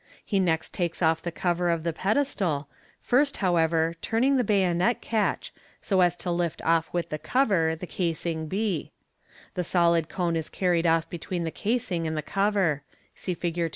He 0.25 0.39
next 0.39 0.73
takes 0.73 1.03
off 1.03 1.21
the 1.21 1.31
cover 1.31 1.69
of 1.69 1.83
the 1.83 1.93
pe 1.93 2.15
destal, 2.15 2.65
first, 2.99 3.37
however, 3.37 3.93
turning 4.01 4.35
the 4.35 4.43
bayonet 4.43 4.99
catch, 4.99 5.53
so 5.79 6.01
as 6.01 6.15
to 6.15 6.31
lift 6.31 6.59
off 6.63 6.91
with 6.91 7.09
the 7.09 7.19
cover 7.19 7.75
the 7.75 7.85
casing 7.85 8.47
b* 8.47 8.89
The 9.53 9.63
solid 9.63 10.09
cone 10.09 10.35
is 10.35 10.49
carried 10.49 10.87
off 10.87 11.07
between 11.07 11.43
the 11.43 11.51
casing 11.51 12.07
and 12.07 12.17
the 12.17 12.23
cover 12.23 12.81
(see 13.13 13.35
Fig. 13.35 13.69